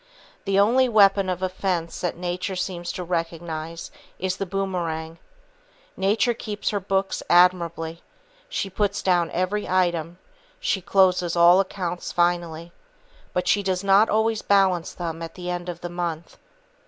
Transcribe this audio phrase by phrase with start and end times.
[0.45, 5.19] The only weapon of offence that Nature seems to recognize is the boomerang.
[5.95, 8.01] Nature keeps her books admirably;
[8.49, 10.17] she puts down every item,
[10.59, 12.71] she closes all accounts finally,
[13.31, 16.39] but she does not always balance them at the end of the month.